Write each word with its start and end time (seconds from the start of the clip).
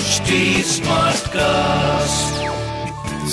HD 0.00 0.34
Smartcast. 0.66 2.36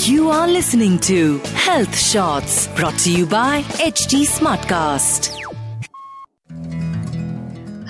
You 0.06 0.28
are 0.28 0.46
listening 0.46 0.98
to 1.00 1.38
Health 1.56 1.96
Shots 1.98 2.56
brought 2.76 2.98
to 3.04 3.10
you 3.10 3.24
by 3.26 3.62
HT 3.84 4.18
Smartcast. 4.30 5.28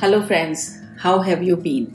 Hello 0.03 0.21
friends 0.21 0.69
how 1.01 1.23
have 1.23 1.43
you 1.43 1.57
been 1.65 1.87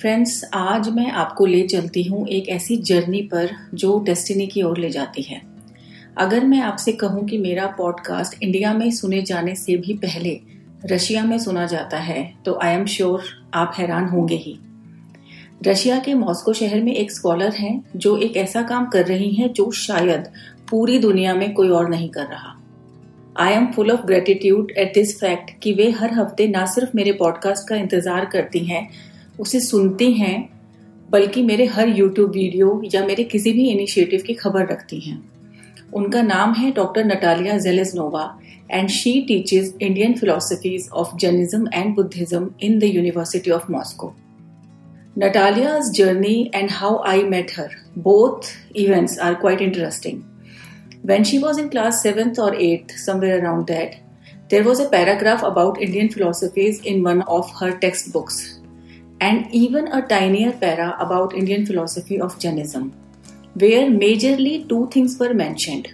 friends 0.00 0.34
आज 0.54 0.88
मैं 0.98 1.10
आपको 1.22 1.46
ले 1.46 1.62
चलती 1.68 2.02
हूँ 2.02 2.26
एक 2.36 2.48
ऐसी 2.48 2.76
जर्नी 2.90 3.22
पर 3.32 3.48
जो 3.74 3.98
डेस्टिनी 4.06 4.46
की 4.46 4.62
ओर 4.62 4.78
ले 4.78 4.90
जाती 4.90 5.22
है 5.22 5.40
अगर 6.18 6.44
मैं 6.44 6.60
आपसे 6.62 6.92
कहूँ 7.00 7.24
कि 7.28 7.38
मेरा 7.38 7.66
पॉडकास्ट 7.78 8.42
इंडिया 8.42 8.74
में 8.74 8.90
सुने 9.00 9.22
जाने 9.32 9.54
से 9.64 9.76
भी 9.78 9.98
पहले 10.04 10.38
रशिया 10.92 11.24
में 11.24 11.38
सुना 11.38 11.66
जाता 11.74 11.98
है 12.02 12.22
तो 12.46 12.58
आई 12.62 12.74
एम 12.74 12.86
श्योर 12.94 13.34
आप 13.54 13.74
हैरान 13.78 14.08
होंगे 14.08 14.36
ही 14.36 14.58
रशिया 15.66 15.98
के 15.98 16.14
मॉस्को 16.14 16.52
शहर 16.52 16.82
में 16.82 16.94
एक 16.94 17.12
स्कॉलर 17.12 17.52
हैं 17.52 17.84
जो 17.96 18.16
एक 18.16 18.36
ऐसा 18.36 18.62
काम 18.62 18.86
कर 18.86 19.06
रही 19.06 19.30
हैं 19.34 19.52
जो 19.52 19.70
शायद 19.70 20.28
पूरी 20.70 20.98
दुनिया 20.98 21.34
में 21.34 21.52
कोई 21.54 21.68
और 21.68 21.88
नहीं 21.88 22.08
कर 22.08 22.26
रहा 22.26 22.54
I 23.36 23.52
am 23.52 23.66
full 23.66 23.90
of 23.90 24.00
gratitude 24.00 24.72
at 24.78 24.94
this 24.94 25.18
fact 25.20 25.50
कि 25.62 25.72
वे 25.72 25.90
हर 25.90 26.12
हफ़्ते 26.12 26.48
ना 26.48 26.64
सिर्फ़ 26.66 26.90
मेरे 26.94 27.12
पॉडकास्ट 27.12 27.68
का 27.68 27.76
इंतज़ार 27.76 28.24
करती 28.24 28.58
हैं, 28.58 28.88
उसे 29.40 29.60
सुनती 29.60 30.12
हैं, 30.12 30.50
बल्कि 31.10 31.42
मेरे 31.42 31.66
हर 31.66 31.88
यूट्यूब 31.88 32.30
वीडियो 32.30 32.80
या 32.94 33.04
मेरे 33.06 33.24
किसी 33.24 33.52
भी 33.52 33.68
इनिशिएटिव 33.68 34.22
की 34.26 34.34
खबर 34.34 34.66
रखती 34.66 35.00
हैं 35.00 35.22
उनका 35.94 36.22
नाम 36.22 36.52
है 36.52 36.70
doctor 36.70 37.04
Natalia 37.04 37.58
Zheleznova 37.58 38.40
and 38.70 38.88
she 38.88 39.14
teaches 39.30 39.72
Indian 39.80 40.14
philosophies 40.14 40.90
of 40.92 41.16
Jainism 41.16 41.68
and 41.74 41.94
Buddhism 41.94 42.50
in 42.62 42.78
the 42.78 42.92
University 42.94 43.50
of 43.50 43.70
Moscow. 43.70 44.12
Natalia's 45.15 45.89
journey 45.89 46.49
and 46.53 46.69
how 46.69 46.99
I 47.03 47.23
met 47.23 47.51
her, 47.51 47.69
both 47.95 48.55
events 48.75 49.17
are 49.17 49.35
quite 49.35 49.61
interesting. 49.61 50.25
When 51.01 51.23
she 51.23 51.39
was 51.39 51.57
in 51.57 51.69
class 51.69 52.03
7th 52.03 52.37
or 52.37 52.51
8th, 52.51 52.91
somewhere 52.91 53.43
around 53.43 53.67
that, 53.67 53.95
there 54.49 54.63
was 54.63 54.79
a 54.79 54.89
paragraph 54.89 55.43
about 55.43 55.81
Indian 55.81 56.09
philosophies 56.09 56.81
in 56.81 57.03
one 57.03 57.21
of 57.23 57.51
her 57.59 57.77
textbooks, 57.77 58.59
and 59.21 59.47
even 59.53 59.87
a 59.87 60.01
tinier 60.01 60.51
para 60.53 60.95
about 60.99 61.33
Indian 61.33 61.65
philosophy 61.65 62.19
of 62.19 62.39
Jainism, 62.39 62.91
where 63.55 63.87
majorly 63.87 64.67
two 64.67 64.87
things 64.91 65.19
were 65.19 65.33
mentioned 65.33 65.87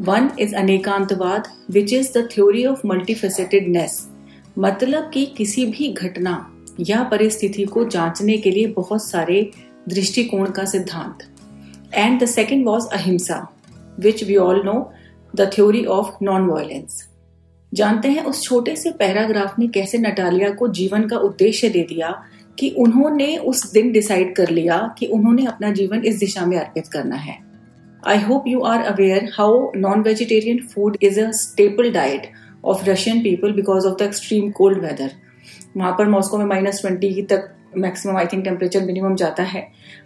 one 0.00 0.28
is 0.38 0.54
anekantavada 0.54 1.48
which 1.70 1.92
is 1.92 2.10
the 2.16 2.26
theory 2.30 2.64
of 2.66 2.80
multifacetedness 2.86 4.08
मतलब 4.58 5.10
कि 5.14 5.24
किसी 5.36 5.64
भी 5.66 5.92
घटना 5.92 6.32
या 6.79 7.03
परिस्थिति 7.03 7.63
को 7.63 7.83
जांचने 7.85 8.37
के 8.37 8.51
लिए 8.51 8.67
बहुत 8.67 9.03
सारे 9.03 9.49
दृष्टिकोण 9.89 10.49
का 10.51 10.65
सिद्धांत। 10.65 11.23
And 11.93 12.21
the 12.21 12.25
second 12.25 12.65
was 12.65 12.87
ahimsa 12.93 13.47
which 13.99 14.23
we 14.23 14.35
all 14.35 14.61
know 14.65 14.91
the 15.35 15.49
theory 15.55 15.85
of 15.85 16.23
non 16.23 16.45
violence 16.45 17.07
जानते 17.73 18.09
हैं, 18.09 18.23
उस 18.23 18.41
छोटे 18.41 18.75
से 18.75 18.91
पैराग्राफ 18.91 19.59
ने 19.59 19.67
कैसे 19.67 19.97
नटालिया 19.97 20.49
को 20.49 20.67
जीवन 20.67 21.07
का 21.07 21.17
उद्देश्य 21.17 21.69
दे 21.69 21.83
दिया 21.89 22.23
कि 22.59 22.69
उन्होंने 22.69 23.37
उस 23.37 23.71
दिन 23.71 23.91
डिसाइड 23.91 24.35
कर 24.35 24.49
लिया 24.49 24.95
कि 24.99 25.05
उन्होंने 25.05 25.45
अपना 25.45 25.71
जीवन 25.71 26.03
इस 26.05 26.19
दिशा 26.19 26.45
में 26.45 26.57
अर्पित 26.57 26.87
करना 26.87 27.15
है। 27.15 27.37
I 28.07 28.19
hope 28.19 28.43
you 28.47 28.61
are 28.61 28.83
aware 28.83 29.29
how 29.37 29.71
non 29.75 30.01
vegetarian 30.01 30.59
food 30.67 30.97
is 31.01 31.19
a 31.19 31.31
staple 31.33 31.91
diet 31.91 32.29
of 32.63 32.87
Russian 32.87 33.21
people 33.23 33.53
because 33.53 33.85
of 33.85 33.97
the 33.97 34.07
extreme 34.07 34.51
cold 34.53 34.81
weather. 34.83 35.09
वहाँ 35.77 35.95
पर 35.97 36.07
मॉस्को 36.07 36.37
में 36.37 36.45
माइनस 36.45 36.81
ट्वेंटी 36.81 37.21
तक 37.21 37.49
maximum 37.77 38.17
I 38.17 38.25
think 38.25 38.43
temperature 38.43 38.85
minimum 38.85 39.15
जाता 39.15 39.43
है। 39.43 39.61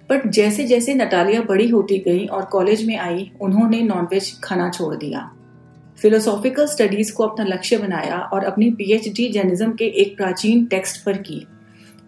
बट 0.10 0.28
जैसे 0.28 0.64
जैसे 0.64 0.94
Natalia 0.94 1.42
बड़ी 1.42 1.70
होती 1.70 1.98
गई 1.98 2.26
और 2.26 2.46
कॉलेज 2.46 2.86
में 2.88 2.98
आई, 2.98 3.32
उन्होंने 3.42 3.82
नॉनवेज 3.82 4.40
खाना 4.44 4.70
छोड़ 4.70 4.96
दिया। 4.96 5.32
फिलोसॉफिकल 5.98 6.66
स्टडीज़ 6.66 7.14
को 7.14 7.24
अपना 7.24 7.46
लक्ष्य 7.46 7.78
बनाया 7.78 8.18
और 8.18 8.44
अपनी 8.44 8.70
पीएचडी 8.72 9.30
जैनिज्म 9.30 9.72
के 9.72 9.86
एक 9.86 10.18
प्राचीन 10.18 10.66
टेक्स्ट 10.66 11.04
पर 11.06 11.18
की। 11.18 11.48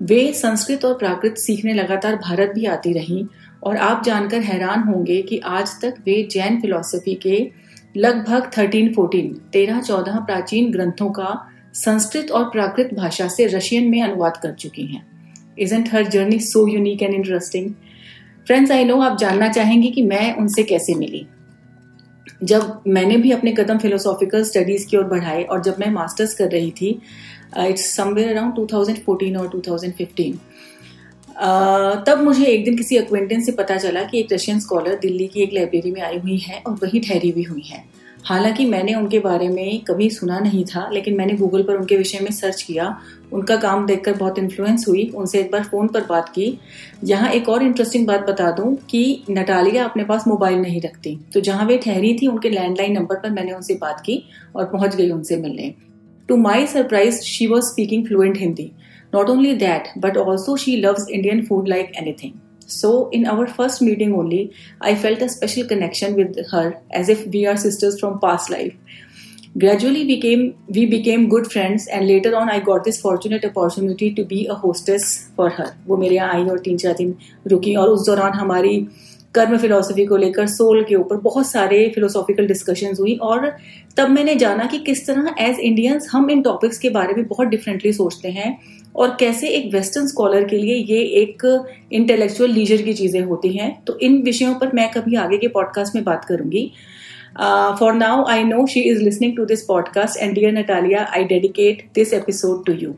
वे 0.04 0.34
संस्कृत 0.34 0.86
और 0.86 0.94
प्राकृत 0.94 1.38
सीखने 1.38 1.74
लगातार 1.74 2.16
भारत 2.16 2.52
भी 2.56 2.66
आती 2.66 2.94
रही 2.94 3.26
और 3.64 3.78
आप 3.78 4.04
जानकर 4.04 4.42
हैरान 4.42 4.84
होंगे 4.84 5.22
कि 5.22 5.38
आज 5.38 5.82
तक 5.82 5.96
वे 6.06 6.28
जैन 6.32 6.62
फिलॉसफी 6.62 7.14
के 7.16 7.52
लगभग 7.98 8.52
थर्टीन 8.58 8.94
फोर्टीन 8.94 9.34
तेरह, 9.54 9.82
चौदह 9.82 10.20
प्राचीन 10.20 10.72
ग्रंथों 10.72 11.10
का 11.10 11.48
संस्कृत 11.76 12.32
और 12.32 12.44
प्राकृत 12.50 12.94
भाषा 12.94 13.28
से 13.28 13.46
रशियन 13.48 13.90
में 13.90 14.02
अनुवाद 14.02 14.38
कर 14.38 14.52
चुकी 14.54 14.86
हैं। 14.86 15.06
Isn't 15.60 15.90
her 15.94 16.08
journey 16.08 16.40
so 16.40 16.68
unique 16.68 17.02
and 17.04 17.14
interesting 17.14 17.70
friends 18.48 18.72
I 18.72 18.84
know 18.84 19.00
आप 19.02 19.18
जानना 19.18 19.48
चाहेंगे 19.50 19.90
कि 19.92 20.04
मैं 20.04 20.36
उनसे 20.36 20.64
कैसे 20.64 20.96
मिली। 20.96 21.26
जब 22.44 22.82
मैंने 22.88 23.18
भी 23.18 23.32
अपने 23.32 23.52
कदम 23.52 23.78
फिलोसॉफिकल 23.78 24.44
स्टडीज़ 24.44 24.88
की 24.88 24.98
ओर 24.98 25.04
बढ़ाए 25.04 25.44
और 25.44 25.62
जब 25.64 25.76
मैं 25.80 25.90
मास्टर्स 25.92 26.34
कर 26.34 26.50
रही 26.52 26.72
थी 26.72 26.90
इट्स 27.58 27.86
समवेयर 27.96 28.30
अराउंड 28.30 28.54
2014 28.56 29.38
और 29.38 29.48
2015 29.48 30.34
तब 32.08 32.24
मुझे 32.24 32.46
एक 32.46 32.64
दिन 32.66 32.78
किसी 32.78 32.98
अक्वेंटेंस 32.98 33.46
से 33.46 33.52
पता 33.52 33.78
चला 33.78 34.04
कि 34.04 34.20
एक 34.20 34.34
रशियन 34.34 34.60
स्कॉलर 34.60 34.96
दिल्ली 35.02 35.28
की 35.28 35.42
एक 35.44 35.54
लाइब्रेरी 35.54 35.92
में 35.92 36.02
आई 36.02 36.18
हुई 36.18 36.38
है 36.38 36.62
और 36.68 36.74
वही 36.84 37.00
ठहरी 37.00 37.32
भी 37.32 37.44
हुई 37.44 37.64
है। 37.66 37.84
हालाँकि 38.26 38.66
मैंने 38.66 38.94
उनके 38.94 39.20
बारे 39.20 39.48
में 39.50 39.80
कभी 39.80 40.10
सुना 40.10 40.40
नहीं 40.40 40.64
था 40.66 40.90
लेकिन 40.94 41.18
मैंने 41.18 41.34
गूगल 41.34 41.64
पर 41.64 41.76
उनके 41.76 41.98
विषय 41.98 42.20
में 42.20 42.32
सर्च 42.32 42.62
किया। 42.62 42.98
उनका 43.34 43.56
काम 43.56 43.86
देखकर 43.86 44.14
बहुत 44.14 44.40
इन्फ्लुएंस 44.40 44.86
हुई। 44.88 45.08
उनसे 45.16 45.40
एक 45.40 45.52
बार 45.52 45.64
फ़ोन 45.64 45.88
पर 45.88 46.06
बात 46.06 46.30
की। 46.30 46.60
यहाँ 47.04 47.30
एक 47.32 47.50
और 47.50 47.64
इंटरेस्टिंग 47.64 48.08
बात 48.08 48.22
बता 48.22 48.52
दूँ 48.52 48.76
कि 48.90 49.24
नटालिया 49.30 49.86
अपने 49.86 50.04
पास 50.04 50.28
मोबाइल 50.28 50.58
नहीं 50.58 50.82
रखती। 50.82 51.18
तो 51.34 51.40
जहाँ 51.40 51.66
वे 51.66 51.78
ठहरी 51.78 52.18
थी 52.22 52.28
उनके 52.28 52.50
लैंडलाइन 52.50 52.94
नंबर 52.94 53.16
पर 53.16 53.30
मैंने 53.30 53.52
उनसे 53.52 53.74
बात 53.74 54.02
की 54.02 54.24
और 54.56 54.66
पहुँच 54.66 54.96
गई 54.96 55.10
उनसे 55.10 55.38
मिलने। 55.38 55.74
To 56.30 56.38
my 56.38 56.68
surprise 56.68 57.22
she 57.22 57.48
was 57.48 57.64
speaking 57.64 58.08
fluent 58.08 58.38
Hindi 58.38 58.72
Not 59.14 59.30
only 59.30 59.56
that, 59.56 59.88
but 59.96 60.18
also 60.18 60.58
she 60.58 60.82
loves 60.82 61.08
Indian 61.10 61.46
food 61.46 61.70
like 61.70 61.94
anything. 61.96 62.34
So, 62.68 63.10
in 63.10 63.26
our 63.28 63.48
first 63.48 63.82
meeting 63.82 64.14
only, 64.14 64.52
I 64.82 64.96
felt 64.96 65.22
a 65.22 65.30
special 65.30 65.68
connection 65.68 66.16
with 66.16 66.50
her 66.52 66.82
as 66.92 67.10
if 67.10 67.28
we 67.28 67.46
are 67.46 67.56
sisters 67.56 68.00
from 68.00 68.20
past 68.20 68.50
life. 68.50 68.74
Gradually, 69.58 70.06
we 70.06 70.16
became, 70.16 70.58
we 70.68 70.86
became 70.86 71.30
good 71.30 71.52
friends, 71.52 71.88
and 71.88 72.08
later 72.08 72.36
on, 72.36 72.50
I 72.50 72.60
got 72.60 72.84
this 72.84 73.00
fortunate 73.00 73.46
opportunity 73.46 74.14
to 74.14 74.26
be 74.26 74.48
a 74.48 74.56
hostess 74.56 75.30
for 75.36 75.50
her. 75.50 75.68
वो 75.88 75.98
मेरे 75.98 76.16
यहाँ 76.16 76.34
आई 76.34 76.44
और 76.50 76.60
तीन 76.60 76.78
चार 76.78 76.94
दिन 76.94 77.16
रुकी 77.48 77.76
और 77.76 77.90
उस 77.90 78.06
दौरान 78.08 78.34
हमारी 78.34 78.76
कर्म 79.36 79.58
फिलोसफी 79.58 80.06
को 80.06 80.18
लेकर 80.18 80.48
सोल 80.48 80.84
के 80.84 80.96
ऊपर 80.96 81.18
बहुत 81.22 81.48
सारे 81.48 81.88
फिलोसॉफिकल 81.96 82.48
डिस्कशन 82.48 82.96
हुई 83.00 83.16
और 83.24 83.52
तब 83.98 84.10
मैंने 84.10 84.36
जाना 84.36 84.66
कि 84.66 84.78
किस 84.78 85.06
तरह 85.08 85.36
एज 85.40 85.60
इंडियंस 85.60 86.10
हम 86.12 86.30
इन 86.32 86.42
टॉपिक्स 86.42 86.78
के 86.78 86.90
बारे 86.90 87.14
में 87.14 87.28
बहुत 87.28 87.48
डिफरेंटली 87.48 87.94
सोचते 87.94 88.30
हैं 88.30 88.58
और 88.96 89.16
कैसे 89.20 89.50
एक 89.50 89.74
वेस्टर्न 89.74 90.08
स्कॉलर 90.08 90.44
के 90.44 90.58
लिए 90.58 90.76
ये 90.76 91.02
एक 91.22 91.44
इंटेलेक्चुअल 91.94 92.52
लीजर 92.52 92.82
की 92.82 92.94
चीज़ें 92.94 93.22
होती 93.22 93.56
हैं। 93.58 93.72
तो 93.88 93.98
इन 94.00 94.22
विषयों 94.22 94.54
पर 94.56 94.72
मैं 94.74 94.90
कभी 94.92 95.16
आगे 95.16 95.38
के 95.38 95.48
पॉडकास्ट 95.48 95.96
में 95.96 96.04
बात 96.04 96.26
करूँगी। 96.26 96.72
For 97.80 97.94
now 97.94 98.26
I 98.26 98.44
know 98.44 98.66
she 98.66 98.80
is 98.82 99.02
listening 99.02 99.36
to 99.38 99.46
this 99.46 99.62
podcast 99.62 100.22
and 100.22 100.34
dear 100.34 100.52
Natalia 100.52 101.10
I 101.14 101.24
dedicate 101.24 101.90
this 101.96 102.14
episode 102.14 102.66
to 102.66 102.74
you 102.74 102.94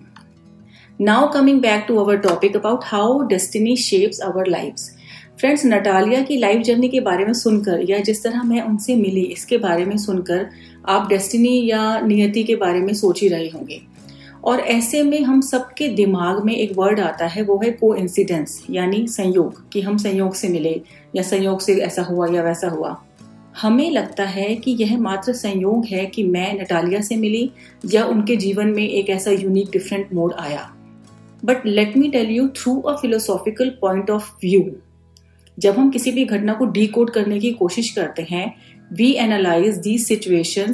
now 1.01 1.31
coming 1.31 1.61
back 1.61 1.85
to 1.87 1.97
our 1.97 2.17
topic 2.17 2.55
about 2.55 2.83
how 2.83 3.21
destiny 3.27 3.75
shapes 3.77 4.19
our 4.19 4.47
lifes 4.47 4.91
friends 5.39 5.65
Natalia 5.65 6.21
की 6.21 6.37
life 6.37 6.61
journey 6.61 6.89
के 6.89 6.99
बारे 6.99 7.25
में 7.25 7.33
सुनकर 7.33 7.89
या 7.89 7.97
जिस 7.97 8.23
तरह 8.23 8.43
मैं 8.43 8.61
उनसे 8.61 8.95
मिली, 8.95 9.21
इसके 9.21 9.57
बारे 9.57 9.85
में 9.85 9.97
सुनकर 9.97 10.49
आप 10.85 11.09
डेस्टिनी 11.09 11.69
या 11.69 11.99
नियति 11.99 12.43
के 12.43 12.55
बारे 12.55 12.79
में 12.79 12.93
सोच 12.93 13.21
ही 13.21 13.27
रहे 13.27 13.47
होंगे। 13.47 13.81
और 14.43 14.59
ऐसे 14.59 15.03
में 15.03 15.21
हम 15.21 15.41
सबके 15.41 15.87
दिमाग 15.87 16.43
में 16.45 16.55
एक 16.55 16.71
वर्ड 16.75 16.99
आता 16.99 17.25
है, 17.25 17.41
वो 17.41 17.61
है 17.63 17.71
को 17.71 17.95
इंसिडेंस 17.95 18.63
यानी 18.69 19.07
संयोग, 19.07 19.69
कि 19.69 19.81
हम 19.81 19.97
संयोग 19.97 20.33
से 20.33 20.47
मिले, 20.47 20.81
या 21.15 21.23
संयोग 21.23 21.59
से 21.59 21.75
ऐसा 21.75 22.01
हुआ 22.01 22.27
या 22.33 22.43
वैसा 22.43 22.67
हुआ। 22.67 23.03
हमें 23.61 23.91
लगता 23.91 24.23
है 24.23 24.55
कि 24.55 24.71
यह 24.71 24.97
मात्र 24.97 25.33
संयोग 25.33 25.85
है 25.85 26.05
कि 26.05 26.23
मैं 26.23 26.61
नटालिया 26.61 27.01
से 27.01 27.15
मिली, 27.15 27.51
या 27.85 28.05
उनके 28.05 28.35
जीवन 28.35 28.67
में 28.67 28.89
एक 28.89 29.09
ऐसा 29.09 29.31
यूनिक 29.31 29.69
डिफरेंट 29.71 30.13
मोड 30.13 30.33
आया। 30.33 30.73
But 31.45 31.65
let 31.65 31.97
me 31.97 32.09
tell 32.09 32.29
you 32.29 32.47
through 32.47 32.79
a 32.81 32.95
philosophical 32.95 33.69
point 33.81 34.09
of 34.09 34.31
view 34.45 34.65
जब 35.57 35.77
हम 35.77 35.89
किसी 35.91 36.11
भी 36.11 36.25
घटना 36.25 36.53
को 36.53 36.65
डी 36.65 36.87
करने 36.97 37.39
की 37.39 37.51
कोशिश 37.53 37.89
करते 37.89 38.21
हैं 38.29 38.53
we 38.93 39.11
analyse 39.19 39.77
these 39.77 40.05
situation 40.07 40.73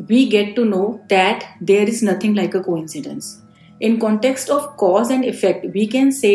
we 0.00 0.24
get 0.26 0.54
to 0.56 0.64
know 0.64 0.82
that 1.10 1.44
there 1.62 1.88
is 1.88 2.04
nothing 2.06 2.36
like 2.36 2.56
a 2.56 2.60
coincidence 2.78 3.36
in 3.82 3.96
context 3.96 4.50
of 4.50 4.64
cause 4.78 5.12
and 5.12 5.24
effect 5.24 5.66
we 5.66 5.86
can 5.86 6.10
say 6.10 6.34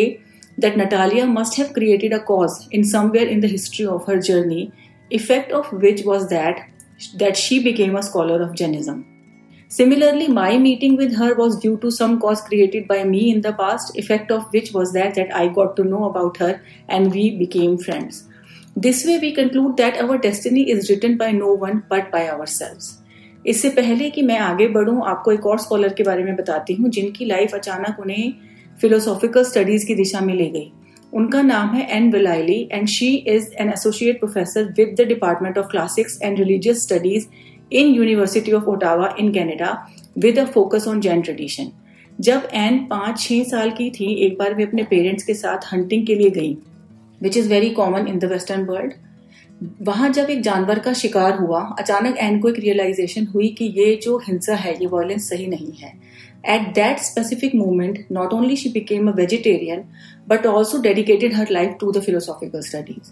that 0.59 0.77
Natalia 0.77 1.25
must 1.27 1.59
have 1.59 1.67
created 1.73 2.13
a 2.13 2.17
cause 2.25 2.59
in 2.73 2.83
somewhere 2.83 3.27
in 3.27 3.41
the 3.41 3.45
history 3.45 3.85
of 3.85 4.09
her 4.11 4.19
journey 4.21 4.67
effect 5.11 5.51
of 5.51 5.75
which 5.75 6.05
was 6.05 6.25
that 6.27 6.65
that 7.17 7.35
she 7.35 7.59
became 7.63 7.97
a 7.97 8.01
scholar 8.01 8.41
of 8.41 8.55
Jainism 8.55 9.03
Similarly, 9.71 10.27
my 10.27 10.57
meeting 10.57 10.97
with 10.97 11.15
her 11.15 11.35
was 11.35 11.59
due 11.59 11.77
to 11.77 11.91
some 11.91 12.19
cause 12.19 12.41
created 12.41 12.87
by 12.87 13.03
me 13.03 13.29
in 13.29 13.41
the 13.41 13.53
past, 13.53 13.95
effect 13.95 14.31
of 14.31 14.51
which 14.51 14.71
was 14.73 14.93
that 14.93 15.13
that 15.13 15.35
I 15.35 15.47
got 15.47 15.75
to 15.75 15.83
know 15.83 16.05
about 16.05 16.37
her 16.37 16.59
and 16.87 17.13
we 17.13 17.37
became 17.37 17.77
friends. 17.77 18.23
This 18.75 19.05
way 19.05 19.19
we 19.19 19.31
conclude 19.31 19.77
that 19.77 20.01
our 20.01 20.17
destiny 20.17 20.71
is 20.71 20.89
written 20.89 21.17
by 21.17 21.31
no 21.33 21.53
one 21.53 21.83
but 21.87 22.11
by 22.11 22.23
ourselves. 22.29 22.95
इससे 23.47 23.69
पहले 23.75 24.09
कि 24.09 24.21
मैं 24.21 24.37
आगे 24.39 24.67
बढ़ूं 24.67 25.01
आपको 25.09 25.31
एक 25.31 25.45
और 25.45 25.59
scholar 25.59 25.93
के 25.97 26.03
बारे 26.03 26.23
में 26.23 26.35
बताती 26.35 26.73
हूँ 26.73 26.89
जिनकी 26.97 27.25
लाइफ 27.25 27.53
अचानक 27.55 27.99
उन्हें 27.99 28.33
फिलोसॉफिकल 28.81 29.43
स्टडीज़ 29.51 29.85
की 29.87 29.95
दिशा 29.95 30.21
में 30.21 30.33
ले 30.33 30.49
गई 30.49 30.71
उनका 31.19 31.41
नाम 31.41 31.69
है 31.75 31.87
Anne 31.97 32.11
Vallely 32.11 32.57
and 32.71 32.87
she 32.87 33.13
is 33.35 33.47
an 33.61 33.69
associate 33.73 34.19
professor 34.19 34.73
with 34.77 34.95
the 34.99 35.07
department 35.07 35.57
of 35.57 35.67
classics 35.71 36.19
and 36.23 36.39
religious 36.39 36.83
studies 36.83 37.27
in 37.71 37.93
university 37.95 38.51
of 38.51 38.69
Ottawa 38.69 39.13
in 39.19 39.31
Canada 39.33 39.71
with 40.17 40.39
a 40.39 40.45
focus 40.45 40.87
on 40.87 41.01
Jain 41.01 41.21
tradition 41.21 41.71
जब 42.19 42.47
एन 42.53 42.77
पाँच 42.85 43.19
छह 43.19 43.43
साल 43.49 43.69
की 43.71 43.89
थी, 43.89 44.13
एक 44.25 44.37
बार 44.37 44.53
वे 44.53 44.63
अपने 44.63 44.83
पेरेंट्स 44.85 45.23
के 45.23 45.33
साथ 45.33 45.73
हंटिंग 45.73 46.05
के 46.07 46.15
लिए 46.15 46.29
गई 46.29 46.53
which 47.21 47.37
is 47.37 47.49
very 47.49 47.69
common 47.71 48.07
in 48.07 48.19
the 48.19 48.31
western 48.31 48.65
world 48.65 48.93
वहाँ 49.81 50.09
जब 50.09 50.29
एक 50.29 50.41
जानवर 50.41 50.79
का 50.79 50.93
शिकार 50.93 51.37
हुआ, 51.37 51.61
अचानक 51.79 52.17
एन 52.17 52.39
को 52.39 52.49
एक 52.49 52.59
रियलाइजेशन 52.59 53.25
हुई 53.33 53.47
कि 53.57 53.65
ये 53.77 53.95
जो 54.03 54.17
हिंसा 54.27 54.55
है, 54.55 54.73
ये 54.73 54.87
वायलेंस 54.87 55.29
सही 55.29 55.47
नहीं 55.47 55.71
है. 55.73 55.93
At 56.47 56.67
that 56.75 56.99
specific 56.99 57.55
moment 57.55 58.05
not 58.11 58.33
only 58.33 58.55
she 58.55 58.69
became 58.69 59.09
a 59.09 59.15
vegetarian 59.15 59.83
but 60.27 60.45
also 60.47 60.81
dedicated 60.81 61.33
her 61.35 61.49
life 61.51 61.75
to 61.79 61.91
the 61.91 62.01
philosophical 62.01 62.61
studies 62.61 63.11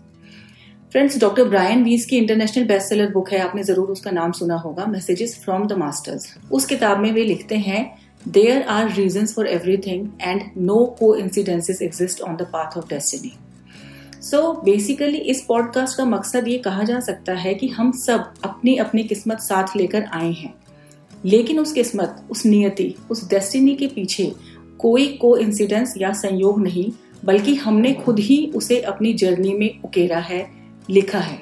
friends 0.92 1.18
doctor 1.20 1.44
Brian 1.44 1.84
Weiss 1.84 2.06
की 2.06 2.18
इंटरनेशनल 2.18 2.66
बेस्ट 2.66 2.90
सेलर 2.90 3.10
बुक 3.12 3.30
है, 3.32 3.40
आपने 3.40 3.64
ज़रूर 3.64 3.88
उसका 3.88 4.12
नाम 4.12 4.32
सुना 4.32 4.56
होगा 4.56 4.86
मैसेजेस 4.86 5.36
फ्रॉम 5.44 5.66
द 5.68 5.74
मास्टर्स 5.74 6.28
उस 6.52 6.66
किताब 6.66 7.00
में 7.00 7.12
वे 7.14 7.24
लिखते 7.24 7.56
हैं 7.58 7.82
there 8.28 8.62
are 8.62 8.94
reason 8.94 9.26
for 9.26 9.48
everything 9.48 10.08
and 10.22 10.42
no 10.58 10.86
coincidences 11.16 11.82
exist 11.82 12.22
on 12.22 12.36
the 12.36 12.48
path 12.54 12.78
of 12.78 12.88
destiny 12.90 13.34
so 14.22 14.42
basically 14.64 15.18
इस 15.18 15.44
पॉडकास्ट 15.48 15.98
का 15.98 16.06
मकसद 16.06 16.48
ये 16.48 16.58
कहा 16.60 16.84
जा 16.84 17.00
सकता 17.00 17.34
है 17.36 17.54
कि 17.54 17.68
हम 17.68 17.92
सब 17.98 18.34
अपनी 18.44 18.76
अपनी 18.78 19.04
किस्मत 19.04 19.40
साथ 19.42 19.76
लेकर 19.78 20.06
आए 20.14 20.32
हैं। 20.32 20.54
लेकिन 21.26 21.60
उस 21.60 21.72
किस्मत, 21.74 22.28
उस 22.32 22.46
नियति, 22.46 22.94
उस 23.12 23.30
डेस्टिनी 23.30 23.76
के 23.76 23.88
पीछे 23.88 24.32
कोई 24.80 25.08
को 25.22 25.38
इंसिडेंस 25.38 25.94
या 25.98 26.12
संयोग 26.16 26.62
नहीं, 26.64 26.92
बल्कि 27.26 27.56
हमने 27.56 27.94
खुद 27.96 28.20
ही 28.20 28.46
उसे 28.56 28.80
अपनी 28.82 29.14
जर्नी 29.14 29.54
में 29.54 29.82
उकेरा 29.86 30.20
है। 30.20 30.46
लिखा 30.90 31.20
है। 31.20 31.42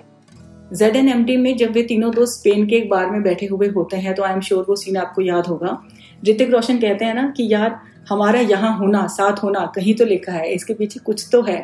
जेड 0.72 0.96
एन 0.96 1.10
एम 1.10 1.24
टी 1.26 1.36
में 1.38 1.56
जब 1.58 1.72
वे 1.72 1.84
तीनों 1.84 2.12
दोस्त 2.14 2.40
स्पेन 2.40 2.66
के 2.68 2.76
एक 2.76 2.90
बार 2.90 3.10
में 3.12 3.22
बैठे 3.24 3.46
हुए 3.46 3.68
होते 3.70 3.98
हैं 3.98 4.14
तो 4.16 4.24
आई 4.24 4.34
एम 4.34 4.40
श्योर 4.42 4.66
वो 4.70 4.76
सीन 4.76 4.98
आपको 4.98 5.22
याद 5.22 5.48
होगा। 5.48 5.78
ऋतिक 6.28 6.50
रोशन 6.50 6.78
कहते 6.78 7.06
हैं 7.06 7.14
ना 7.14 7.28
कि 7.38 7.48
यार, 7.52 7.80
हमारा 8.10 8.40
यहाँ 8.42 8.78
होना, 8.78 9.06
साथ 9.08 9.44
होना 9.44 9.66
कहीं 9.76 9.94
तो 9.96 10.06
लिखा 10.06 10.32
है, 10.32 10.54
इसके 10.54 10.74
पीछे 10.74 11.00
कुछ 11.00 11.28
तो 11.32 11.42
है। 11.42 11.60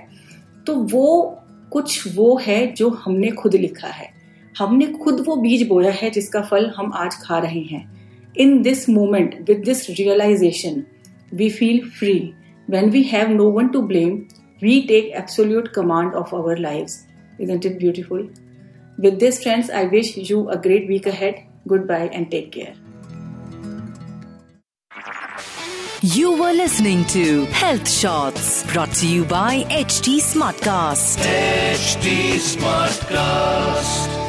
तो 0.68 0.76
वो 0.86 1.38
कुछ 1.72 2.16
वो 2.16 2.36
है 2.38 2.66
जो 2.74 2.90
हमने 2.98 3.30
खुद 3.32 3.56
लिखा 3.56 3.88
है। 3.88 4.10
हमने 4.56 4.86
खुद 4.96 5.24
वो 5.28 5.36
बीज 5.36 5.68
बोया 5.68 5.92
है 5.92 6.10
जिसका 6.10 6.42
फल 6.42 6.72
हम 6.78 6.92
आज 6.96 7.16
खा 7.22 7.38
रहे 7.40 7.62
हैं। 7.62 7.84
In 8.36 8.62
this 8.62 8.88
moment 8.90 9.36
with 9.48 9.64
this 9.66 9.90
realisation 9.90 10.84
we 11.34 11.50
feel 11.50 11.80
free 11.90 12.14
when 12.68 12.90
we 12.90 13.04
have 13.04 13.30
no 13.30 13.50
one 13.52 13.68
to 13.68 13.82
blame 13.84 14.18
we 14.62 14.82
take 14.88 15.12
absolute 15.18 15.68
command 15.68 16.14
of 16.14 16.36
our 16.36 16.58
life 16.60 16.88
Isn't 17.42 17.66
it 17.66 17.80
beautiful? 17.80 18.30
With 18.98 19.20
this, 19.20 19.42
friends, 19.42 19.70
I 19.70 19.86
wish 19.86 20.16
you 20.16 20.50
a 20.50 20.58
great 20.58 20.88
week 20.88 21.08
ahead. 21.08 21.44
Goodbye 21.68 22.10
and 22.14 22.30
take 22.30 22.52
care. 22.52 22.76
You 26.04 26.32
were 26.34 26.54
listening 26.54 27.06
to 27.06 27.46
Health 27.46 27.90
Shots 27.90 28.64
brought 28.74 28.92
to 29.02 29.08
you 29.08 29.26
by 29.26 29.64
HD 29.70 30.18
Smartcast. 30.18 31.20
HD 31.22 32.38
Smartcast. 32.38 34.21